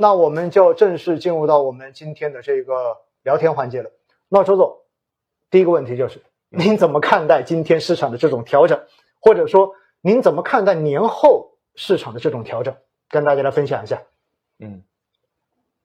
[0.00, 3.90] 那我们就正式进入到我们今天的这个聊天环节了。
[4.28, 4.78] 那周总，
[5.50, 8.80] 第一个问题就是，您怎么看待今天市场的这种调整，
[9.20, 12.76] 或者说您怎么看待年后市场的这种调整？
[13.08, 14.00] 跟大家来分享一下。
[14.60, 14.84] 嗯，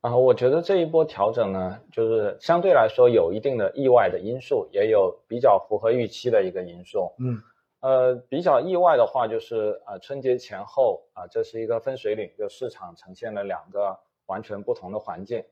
[0.02, 7.12] 啊，我觉得这一波调整呢，就是相对来说有一定的意外的因素，也有比较符合预期的一个因素。
[7.18, 7.42] 嗯，
[7.84, 15.44] 呃，比较意外的话就是呃，春节前后啊，这是一个分水岭，就市场呈现了两个完全不同的环境。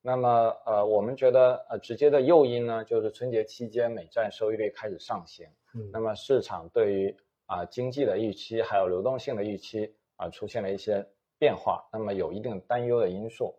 [0.00, 5.46] 那么呃，我们觉得呃，直接的诱因呢，就是春节期间美债收益率开始上行。
[5.74, 7.14] 嗯那么市场对于
[7.44, 11.06] 啊经济的预期还有流动性的预期啊出现了一些
[11.38, 13.54] 变化，那么有一定担忧的因素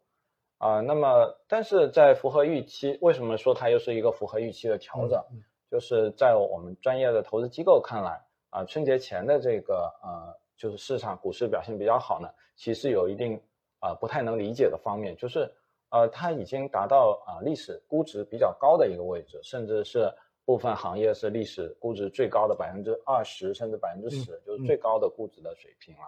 [0.58, 0.82] 啊。
[0.82, 5.24] 那么但是在符合预期，为什么说它又是一个符合预期的调整？
[5.32, 13.40] 嗯就是在我们专业的投资机构看来啊，春节前的这个呃就是市场股市表现比较好呢，其实有一定
[13.80, 15.52] 啊不太能理解的方面，就是
[15.90, 20.14] 呃它已经达到啊历史估值比较高的一个位置，甚至是。
[20.48, 26.04] 部分行业是历史估值最高的百分之二十甚至百分之十，就是最高的估值的水平了。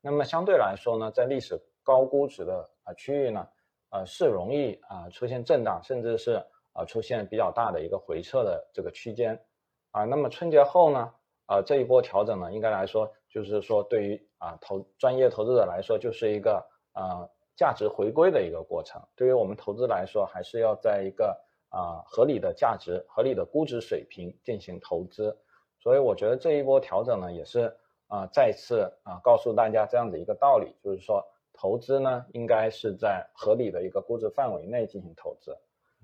[0.00, 3.46] 那么相对来说呢，在历史高估值的啊区域呢，
[3.90, 6.44] 呃是容易啊出现震荡，甚至是
[6.74, 9.42] 啊出现比较大的一个回撤的这个区间
[9.90, 10.04] 啊。
[10.04, 11.14] 那么春节后呢，
[11.46, 19.00] 啊这一波调整呢，应该来说就是说对于啊投专业投资者来说，就是一个啊价值回归的一个过程。
[19.16, 25.36] 对于我们投资来说，还是要在一个啊，合理的价值、合理的估值水平进行投资，
[25.78, 27.76] 所以我觉得这一波调整呢，也是
[28.08, 35.56] 啊，再次啊告诉大家这样的一个道理，就是说投资呢，应该是在合理的一个估值范围内进行投资。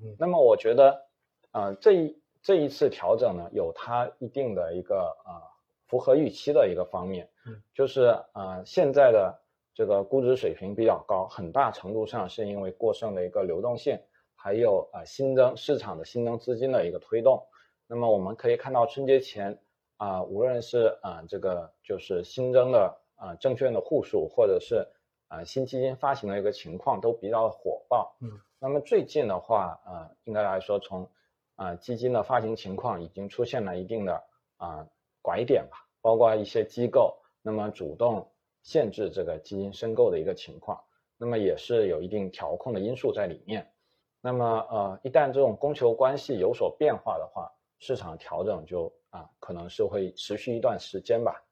[0.02, 1.06] 嗯那么我觉得，
[1.50, 5.42] 啊这一这一次调整呢，有它一定的一个啊
[5.86, 9.38] 符合预期的一个方面，嗯，就是呃现在的
[9.74, 13.98] 这个估值水平比较高，很大程度上是因为过剩的一个流动性。
[14.42, 17.46] 还有啊新增市场的新增资金的一个推动，
[17.86, 19.60] 那么我们可以看到春节前
[19.98, 24.88] 啊，无论是啊这个就是新增的啊证券的户数，或者是
[25.28, 28.16] 啊新基金发行的一个情况都比较火爆。
[28.22, 28.30] 嗯，
[28.62, 31.10] 那么最近的话呃，应该来说从
[31.56, 34.22] 啊基金的发行情况已经出现了一定的
[34.58, 34.86] 啊
[35.22, 38.30] 拐点吧，包括一些机构那么主动
[38.62, 40.78] 限制这个基金申购的一个情况，
[41.16, 43.72] 那么也是有一定调控的因素在里面。
[44.20, 51.42] 那么呃，一旦这种供求关系有所变化的话，市场调整就啊可能是会持续一段时间吧。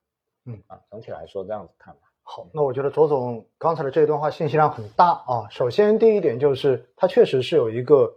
[0.44, 2.07] 嗯啊，整体来说这样子看吧。
[2.30, 5.48] 好，那我觉得左总刚才的这一段话信息量很大啊。
[5.48, 8.16] 首先第一点就是它确实是有一个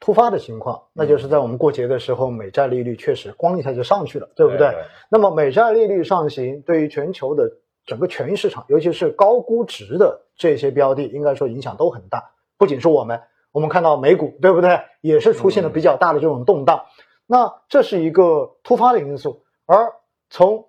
[0.00, 4.70] 突发的情况，那就是在我们过节的时候，美债利率确实咣一下就上去了，对不对？
[4.70, 7.52] 对那么美债利率上行，对于全球的
[7.84, 12.32] 整个权益市场，尤其是高估值的这些标的，应该说影响都很大。
[12.56, 13.20] 不仅是我们，
[13.52, 14.80] 我们看到美股，对不对？
[15.02, 16.86] 也是出现了比较大的这种动荡。
[17.26, 19.92] 那这是一个突发的因素，而
[20.30, 20.68] 从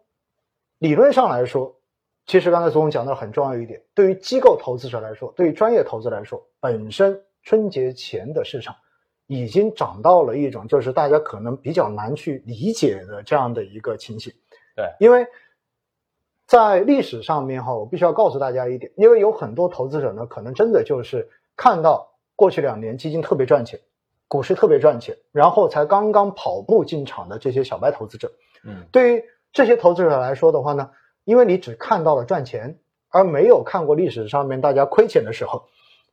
[0.78, 1.78] 理论上来说，
[2.26, 8.76] 其实刚才总讲到很重要一点，对于机构投资者来说，对于专业投资来说，本身春节前的市场
[9.28, 14.34] 已经涨到了一种就是大家可能比较难去理解的这样的一个情形。
[14.76, 15.28] 对，因为
[16.48, 23.80] 在历史上面哈，我必须要告诉大家一点，因为有很多投资者呢，可能真的就是看到过去两年基金特别赚钱，
[24.28, 28.32] 股市特别赚钱，然后才刚刚跑步进场的这些小白投资者，
[28.64, 30.90] 嗯，对于这些投资者来说的话呢，
[31.24, 32.78] 因为你只看到了赚钱，
[33.10, 35.64] 而没有看过历史上面大家亏钱的时候，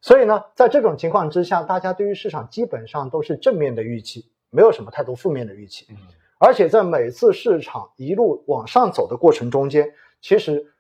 [0.01, 5.87] 所以呢，在这种情况之下，大家对于市场基本上都是正面的预期，没有什么太多负面的预期。
[5.91, 5.97] 嗯
[6.43, 10.73] 而且在每次市场一路往上走的过程中间，其实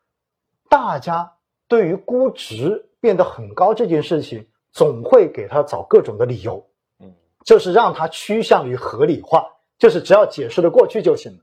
[0.71, 1.31] 大家
[1.69, 6.67] 对于估值变得很高这件事情，总会给他找各种的理由，
[6.99, 7.12] 嗯
[7.45, 9.45] 就是让它趋向于合理化，
[9.79, 11.39] 就是只要解释的过去就行了。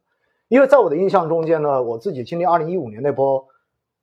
[0.48, 3.46] 因为在我的印象中间呢，我自己经历二零一五年那波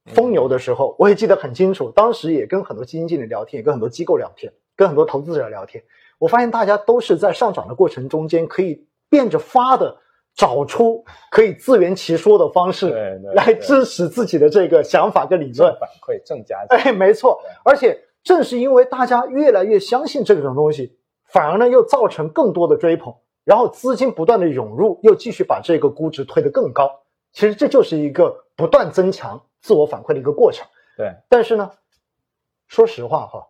[0.06, 5.83] 疯牛的时候，我也记得很清楚，当时也跟很多基金经理聊天，也跟很多机构聊天，跟很多投资者聊天，
[6.18, 9.97] 我发现大家都是在上涨的过程中间，可以变着法的
[10.34, 15.74] 找出可以自圆其说的方式，来支持自己的这个想法跟理论。
[15.80, 16.77] 反馈正加 强。
[16.77, 20.98] 哎，没错，而且正是因为大家越来越相信这种东西，
[21.28, 27.02] 反而呢又造成更多的追捧，然后资金不断的涌入，又继续把这个估值推得更高。
[27.32, 30.66] 其实这就是一个不断增强自我反馈的一个过程。
[30.96, 31.70] 对，但是呢，
[32.68, 33.46] 说实话哈，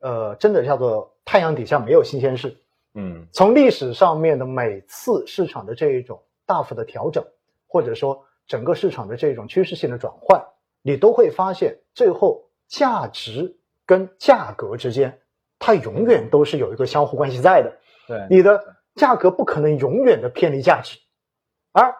[0.00, 2.56] 呃，真的叫做太阳底下没有新鲜事。
[2.94, 7.24] 嗯从历史上面的每次市场的这一种大幅的调整，
[7.68, 10.42] 或者说整个市场的这种趋势性的转换，
[10.82, 13.56] 你都会发现最后价值
[13.86, 15.20] 跟价格之间，
[15.58, 17.72] 它永远都是有一个相互关系在的。
[18.08, 18.60] 对，你的
[19.00, 20.98] 价格不可能永远的偏离价值，
[21.72, 21.94] 而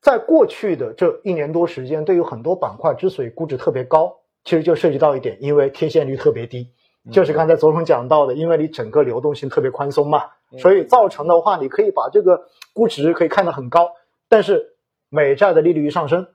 [0.00, 6.68] 在过去的这一年多时间，对于很多板块之所以估值特别高，其实就涉及到一点，因为贴现率特别低，
[7.12, 10.24] 就是刚才左总讲到的，因为你整个流动性特别宽松嘛，
[10.58, 13.92] 所以造成的话，你可以把这个估值可以看得很高，
[14.28, 14.74] 但是
[15.10, 16.26] 美债的利率一上升，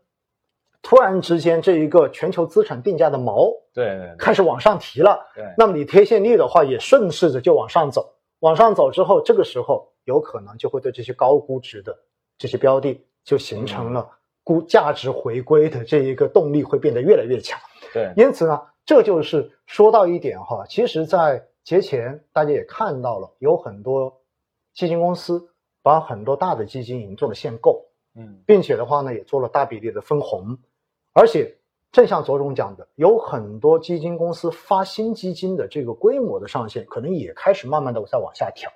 [0.81, 11.97] 突然之间这一个全球资产定价的锚对对开始往上提了，对，那么你贴现率的话也顺势着就往上走，往上走之后，这个时候有可能就会对这些高估值的
[12.37, 14.09] 这些标的就形成了
[14.43, 17.59] 估价值回归的这一个动力会变得越来越强。
[17.93, 24.21] 对，因此呢，这就是说到一点哈，其实，在节前大家也看到了，有很多
[24.73, 25.49] 基金公司
[25.83, 30.57] 把很多大的基金已经做了限购，嗯并且的话呢，也做了大比例的分红，
[31.13, 31.57] 而且
[31.91, 38.71] 正像左总讲的，有很多基金公司发新基金的这个规模的上限，可能也开始慢慢的在往下调。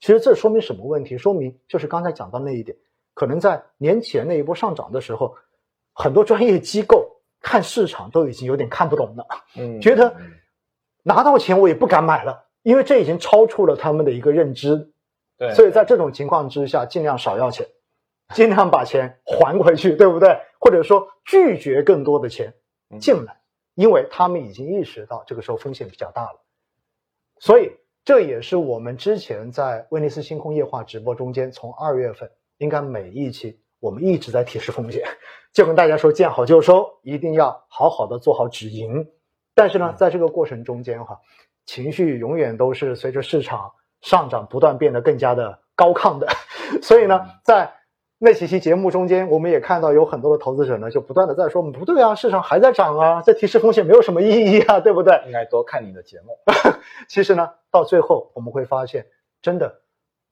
[0.00, 1.18] 其实这说明什么问题？
[1.18, 2.76] 说明就是刚才讲到那一点，
[3.14, 5.34] 可能在年前那一波上涨的时候，
[5.92, 7.08] 很多专业机构
[7.40, 9.26] 看市场都已经有点看不懂了，
[9.56, 10.32] 嗯，觉得嗯
[11.02, 14.92] 拿到钱我也不敢买了，因为这已经超出了他们的一个认知。
[15.36, 17.66] 对，所以在这种情况之下，尽量少要钱，
[18.34, 20.38] 尽量把钱还回去，对不对？
[20.62, 22.54] 或者说拒绝更多的钱
[22.88, 23.40] 嗯进来，
[23.74, 26.40] 因为他们已经意识到这个时候风险比较大了。
[27.40, 27.72] 所以
[28.04, 35.04] 这也是我们之前在威尼斯星空夜话直播中间，从二月份应该每一期我们一直在提示风险，
[35.52, 39.04] 就跟大家说见好就收，一定要好好的做好止盈。
[39.56, 41.18] 但是呢嗯，在这个过程中间哈，
[41.66, 46.28] 情绪永远都是随着市场上涨不断变得更加的高亢的，
[46.80, 47.74] 所以呢嗯，在
[48.24, 55.20] 那几期节目中间，我们也看到有很多的投资者呢，就不断的在说不对啊，市场还在涨啊，这提示风险没有什么意义啊，对不对？
[55.26, 56.38] 应该多看你的节目。
[57.08, 59.04] 其实呢，到最后我们会发现，
[59.42, 59.80] 真的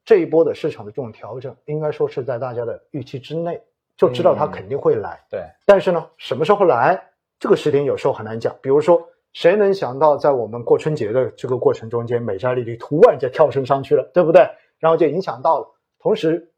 [0.04, 3.60] 这一波的市场的这种调整，应该说是在大家的预期之内，
[3.96, 5.18] 就知道它嗯肯定会来。
[5.28, 7.02] 对，但是呢，什么时候来，
[7.40, 8.54] 这个时点有时候很难讲。
[8.62, 14.48] 比如说，谁能想到在我们过春节的这个过程中间，美债利率突然间跳升上去了，对不对？
[14.78, 15.66] 然后就影响到了，
[15.98, 16.49] 同时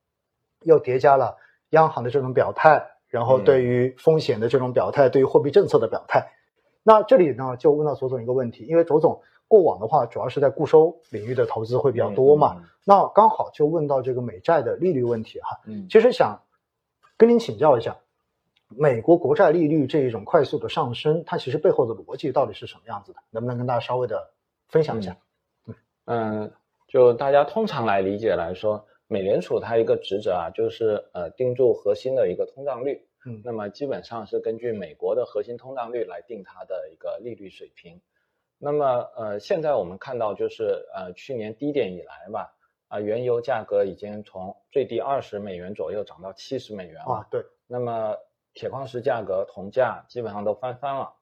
[0.64, 1.36] 又叠加了
[1.70, 6.32] 央行的这种表态，然后对于风险的这种表态，对于货币政策的表态。
[6.82, 15.60] 那这里呢，就问到左总一个问题，因为左总过往的话，主要是在固收领域的投资会比较多嘛，嗯那刚好就问到这个美债的利率问题哈。
[15.66, 16.40] 嗯，其实想
[17.16, 17.96] 跟您请教一下，
[18.68, 23.20] 美国国债利率这一种快速的上升，它其实背后的逻辑到底是什么样子的？
[23.30, 24.30] 能不能跟大家稍微的
[24.68, 25.16] 分享一下？
[26.06, 26.50] 嗯，
[26.88, 33.06] 就大家通常来理解来说，美联储它一个职责啊，就是呃盯住核心的一个通胀率。
[33.24, 38.00] 嗯那么基本上是根据美国的核心通胀率来定它的一个利率水平。
[38.58, 38.84] 那么
[39.16, 42.52] 呃，现在我们看到就是呃去年低点以来吧，
[42.88, 47.12] 啊、原油价格已经从最低二十美元左右涨到七十美元了。
[47.14, 48.16] 啊，对，那么
[48.54, 51.14] 铁矿石价格、铜价基本上都翻番了。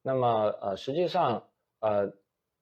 [0.00, 1.48] 那么呃，实际上
[1.80, 2.12] 呃，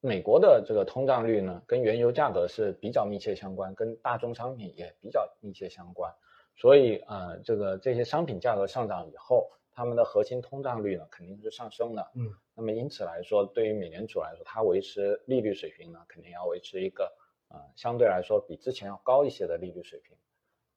[0.00, 6.12] 美国的这个通胀率呢，跟原油价格是比较密切相关，跟大宗商品也比较密切相关。
[6.56, 12.10] 所以呃，这个这些商品价格上涨以后，它们的核心通胀率呢肯定是上升的。
[12.14, 17.12] 嗯，那么因此来说，对于美联储来说，它维持利率水平呢，肯定要维持一个
[17.48, 20.16] 呃相对来说比之前要高一些的利率水平。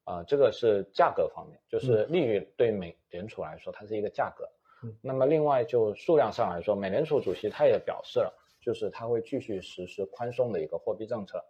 [0.06, 4.44] 啊、这个是价格方面，就是利率对美联储来说，它是一个价格。
[4.84, 11.44] 嗯那么另外就数量上来说，美联储主席他也表示了，就是它会继续实施宽松的一个货币政策。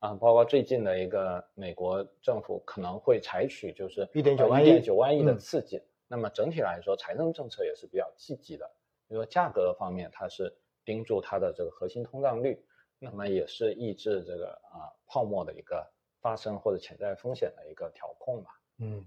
[0.00, 5.80] 啊，包括最近的一个美国政府可能会采取就是1.9万亿一点九万亿的嗯刺激。
[6.06, 8.70] 那么整体来说，财政政策也是比较积极的。
[9.08, 10.54] 比如说价格方面，它是
[10.84, 12.62] 盯住它的这个核心通胀率，
[12.98, 15.82] 那么也是抑制这个啊泡沫的一个
[16.20, 18.50] 发生或者潜在风险的一个调控吧。
[18.78, 19.02] 嗯，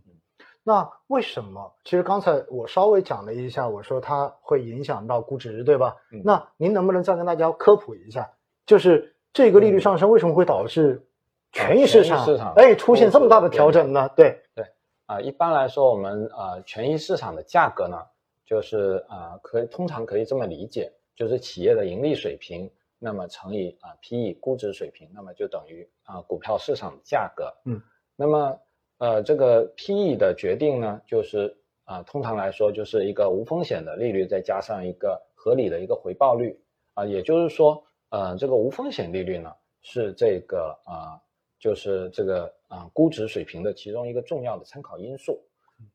[0.68, 1.74] 那为什么？
[1.86, 5.96] 其实刚才我稍微讲了一下，我说它会影响到估值，对吧？
[6.12, 8.34] 嗯那您能不能再跟大家科普一下，
[8.66, 11.08] 就是这个利率上升为什么会导致
[11.54, 12.26] 权益市场
[12.58, 14.10] 哎出现这么大的调整呢？
[14.14, 14.66] 对对，
[15.06, 18.04] 啊，一般来说，我们呃权益市场的价格呢，
[18.46, 22.70] 就是啊可以通常可以这么理解，就是企业的盈利水平，
[23.00, 27.54] 那么乘以啊 PE 估值水平，那么就等于啊股票市场的价格。
[27.64, 27.82] 嗯，
[28.18, 28.60] 那么
[28.98, 36.60] 呃这个 PE 的决定呢，就是啊通常来说就是一个无风险的利率，再加上一个合理的一个回报率
[36.94, 41.22] 啊，也就是说呃这个无风险利率呢是这个啊。
[41.60, 45.44] 就是这个啊、估值水平的其中一个重要的参考因素。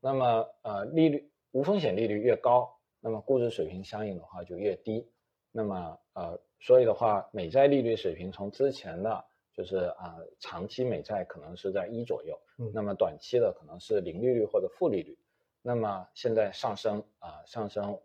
[0.00, 2.68] 那么呃利率无风险利率越高，
[3.00, 5.08] 那么估值水平相应的话就越低。
[5.52, 15.18] 那么呃，所以的话，美债利率水平从之前的就是啊、长期美债可能是在一左右，嗯那么短期的可能是零利率或者负利率，
[15.60, 17.98] 那么现在上升啊、上升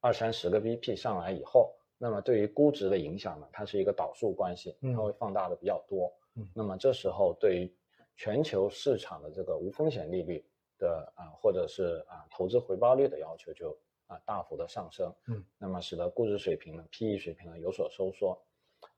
[0.00, 6.12] 二三十个 BP 上来以后，那么对于估值的影响呢，它是一个导数关系，嗯它会放大的比较多。
[6.36, 7.74] 嗯那么这时候对于
[8.16, 10.44] 全球市场的这个无风险利率
[10.78, 13.76] 的啊、或者是啊、投资回报率的要求就
[14.06, 15.12] 啊、大幅的上升。
[15.28, 18.38] 嗯，那么使得估值水平呢，PE 水平呢有所收缩。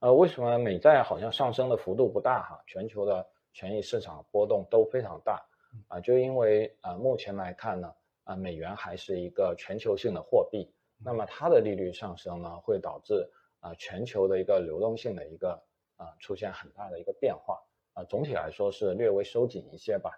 [0.02, 2.60] 呃，为什么美债好像上升的幅度不大哈？
[2.66, 5.40] 全球的权益市场波动都非常大
[5.86, 7.94] 啊、就因为啊、目前来看呢，
[8.24, 10.68] 啊、美元还是一个全球性的货币，
[10.98, 13.24] 那么它的利率上升呢，会导致
[13.60, 15.50] 啊、全球的一个流动性的一个
[15.96, 17.62] 啊、出现很大的一个变化
[17.94, 20.10] 啊、总体来说是略微收紧一些吧。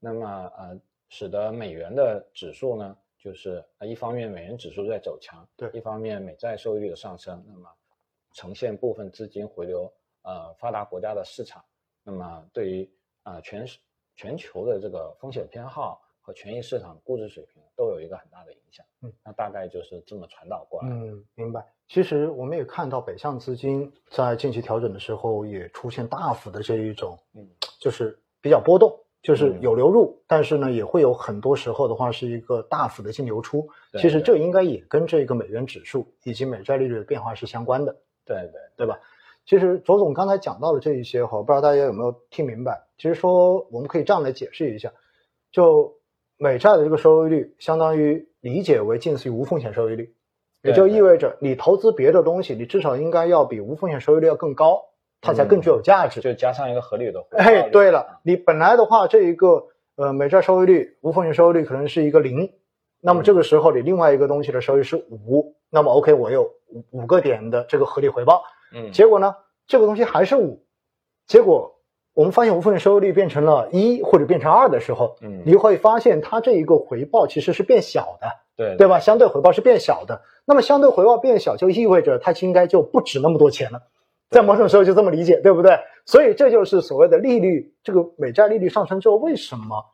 [0.00, 7.70] 那么呃，使得美元的指数呢，就是呃一方面美元指数在走强，对一方面美债收益率的上升，那么
[8.32, 11.64] 呈现部分资金回流呃发达国家的市场，
[12.04, 12.90] 那么对于
[13.22, 13.78] 啊、呃全市
[14.16, 18.84] 全球的这个风险偏好和权益市场估值水平都有一个很大的影响。
[19.02, 20.88] 嗯，那大概就是这么传导过来。
[20.90, 21.66] 嗯，明白。
[21.88, 27.48] 其实我们也看到北向资金在近期调整的时候，也出现大幅的这一种，嗯，
[27.80, 33.68] 就是比较波动，就是嗯有流入，但是呢，也会有很多时候的话是一个大幅的净流出。
[33.90, 37.96] 对其实这应该也跟这个美元指数以及美债利率的变化是相关的。
[38.34, 39.00] 对对对吧？
[39.46, 42.86] 其实卓总刚才讲到的这一些哈，不知道大家有没有听明白？
[42.96, 44.92] 其实说我们可以这样来解释一下，
[45.50, 45.96] 就
[46.36, 50.14] 美债的这个收益率，相当于理解为近似于无风险收益率，
[50.62, 54.80] 也就意味着你投资别的东西，你至少应该要比无风险收益率要更高，
[55.20, 56.20] 它才更具有价值。
[56.20, 62.52] 就加上一个合理的回报哎，对了，你本来的话，这一个呃美债收益率、无风险收益率可能是一个零，
[63.00, 68.42] 那么这个时候你另外一个东西的收益是五，那么 OK，我有五五个点的这个合理回报。
[68.74, 69.34] 嗯，结果呢，
[69.66, 70.62] 这个东西还是五，
[71.26, 71.74] 结果
[72.14, 78.26] 我们发现无风险收益率变成了一或者变成二的时候，嗯，你会发现它这一个回报其实是变小的，
[78.56, 79.00] 对对吧？
[79.00, 83.80] 相对回报是变小的，那么相对回报变小，就意味着它应该就不值那么多钱了，
[84.30, 85.78] 在某种时候就这么理解，对不对？
[86.04, 89.84] 所以这就是所谓的利率，这个美债利率上升之后，为什么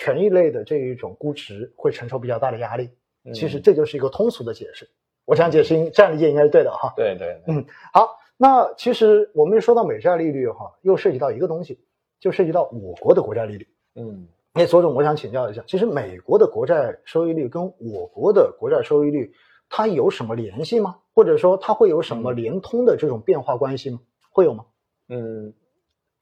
[0.00, 2.88] 权益类的这一种估值会承受比较大的压力？
[3.24, 4.88] 嗯其实这就是一个通俗的解释，
[5.26, 6.90] 我想解释应这样理解应该是对的哈。
[6.96, 11.78] 对对对，嗯好，那其实我们说到美债利率哈，又涉及到一个东西，
[12.18, 13.68] 就涉及到我国的国债利率。
[13.94, 19.30] 嗯那，左总，我想请教一下，其实美国的国债收益率跟我国的国债收益率，
[19.68, 20.96] 它有什么联系吗？
[21.14, 24.00] 或者说它会有什么嗯连通的这种变化关系吗？
[24.32, 24.64] 会有吗？
[25.10, 25.52] 嗯，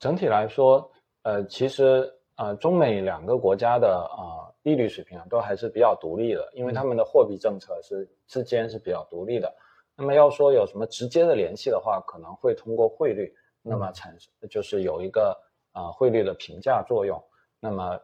[0.01, 0.91] 整体来说，
[1.23, 9.53] 呃，其实呃，中美两个国家的呃利率水平啊，都还是比较独立的，因为他们的货币政策是之间是比较独立的。
[9.97, 15.37] 那么要说有什么直接的联系的话，可能会通过汇率，那么产生就是有一个
[15.73, 17.21] 呃汇率的评价作用，
[17.59, 17.99] 那么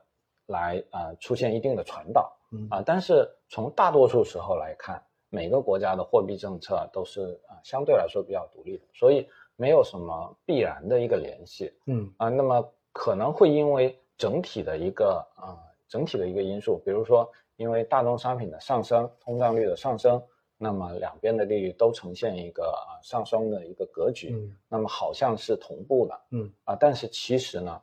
[0.46, 2.36] 来呃出现一定的传导。
[2.50, 5.00] 嗯啊，但是从大多数时候来看，
[5.30, 12.28] 每个国家的货币政策都是啊相对来说比较独立的，所以没有什么必然的一个联系嗯啊。
[12.28, 20.22] 那么可能会因为整体的一个啊整体的一个因素，比如说因为大宗商品的上升、通胀率的上升，
[20.56, 27.80] 那么两边的利率都呈现一个啊上升的一个格局，嗯那么好像是同步的嗯，啊，但是其实呢，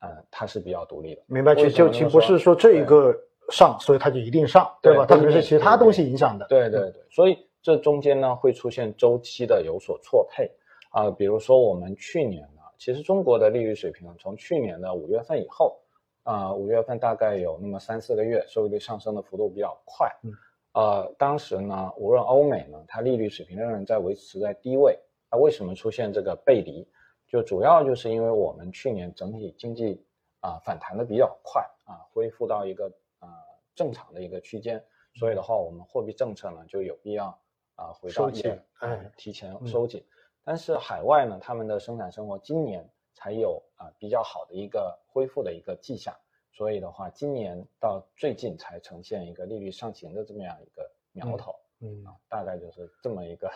[0.00, 1.22] 呃，它是比较独立的。
[1.26, 1.54] 明白。
[1.54, 3.16] 为就就不是说这一个
[3.50, 5.06] 上，所以它就一定上，对吧？
[5.06, 6.44] 它可能是其他东西影响的。
[6.48, 10.50] 对对对，所以这中间呢会出现周期的有所错配
[10.90, 15.76] 啊、比如说我们去年呢，其实中国的利率水平，从去年的五月份以后，
[16.24, 20.10] 啊、五月份大概有那么三四个月，收益率上升的幅度比较快。
[20.22, 20.32] 嗯，
[20.72, 24.98] 呃，当时呢，无论欧美呢，它利率水平仍然在维持在低位。
[25.30, 26.86] 那为什么出现这个背离？
[27.26, 30.04] 就主要就是因为我们去年整体经济
[30.40, 32.86] 啊、反弹的比较快啊、恢复到一个
[33.18, 33.28] 啊、
[33.74, 37.26] 正常的一个区间，所以的话，我们货币政策呢就有必要
[37.74, 38.40] 啊、回到一
[38.78, 40.04] 哎提前嗯收紧。
[40.44, 46.14] 但是海外呢，他们的生产生活今年才有啊、比较好的一个恢复的一个迹象，
[46.52, 53.48] 所以的话，今年到最近才呈现一个利率上行的这么样一个苗头、嗯啊，大概就是这么一个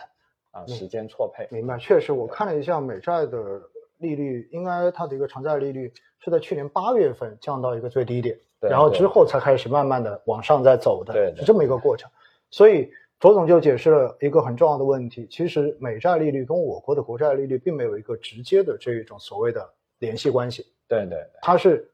[0.51, 1.47] 啊、嗯时间错配。
[1.51, 3.61] 明白，确实，我看了一下美债的
[3.97, 12.09] 利率，应该它的一个长债利率是在去年八月份降到一个最低点，然后之后才开始慢慢的往上在走的，是这么一个过程。
[12.51, 21.91] 所以卓总就解释了一个很重要的问题，其实美债利率跟我国的国债利率并没有一个直接的这一种所谓的联系关系，对对对，它是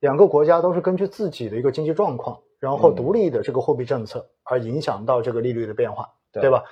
[0.00, 2.94] 两个国家都是根据自己的一个经济状况，然后嗯。
[2.94, 6.42] 独立的这个货币政策而影响到这个利率的变化，对。
[6.42, 6.62] 对吧？